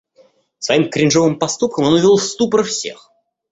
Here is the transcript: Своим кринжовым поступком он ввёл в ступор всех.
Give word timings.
Своим 0.57 0.89
кринжовым 0.89 1.37
поступком 1.37 1.85
он 1.85 1.99
ввёл 1.99 2.17
в 2.17 2.23
ступор 2.23 2.63
всех. 2.63 3.11